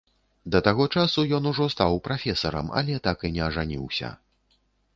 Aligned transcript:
Да 0.53 0.59
таго 0.67 0.87
часу 1.01 1.25
ён 1.37 1.49
ужо 1.51 1.67
стаў 1.75 1.99
прафесарам, 2.07 2.73
але 2.81 2.97
так 3.09 3.17
і 3.29 3.31
не 3.37 3.41
ажаніўся. 3.49 4.13